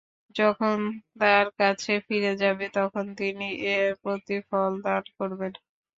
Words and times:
যখন 0.35 0.77
তাঁর 1.19 1.47
কাছে 1.59 1.93
ফিরে 2.05 2.33
যাবে, 2.41 2.65
তখন 2.77 3.05
তিনি 3.19 3.45
এর 3.73 3.87
প্রতিফল 4.03 4.71
দান 4.85 5.03
করবেন। 5.17 5.51